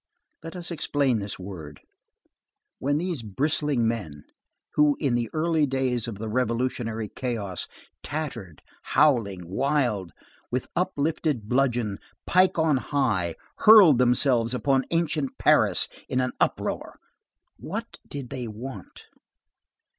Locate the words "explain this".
0.71-1.37